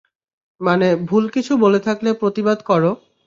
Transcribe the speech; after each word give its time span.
মানে, 0.61 0.87
ভুল 1.09 1.23
কিছু 1.29 1.53
বলে 1.57 1.79
থাকলে 1.79 2.09
প্রতিবাদ 2.13 2.59
করো। 2.61 2.91